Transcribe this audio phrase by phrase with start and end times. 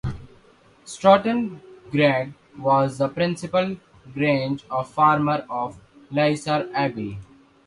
[0.83, 3.77] Stoughton Grange was the principal
[4.11, 7.19] grange or farm of Leicester Abbey.